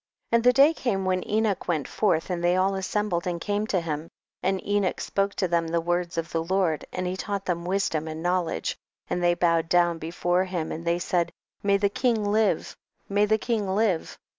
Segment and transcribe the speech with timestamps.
[0.31, 0.35] 22.
[0.35, 3.67] And the day came when Enoch went forth and they all assem bled and came
[3.67, 4.09] to him,
[4.41, 8.07] and Enocii spoke to them the words of the Lord and he taught them wisdom
[8.07, 8.75] and knowledge,
[9.11, 12.75] and they bowed down before him and they said, may the king live,
[13.09, 14.17] may the king live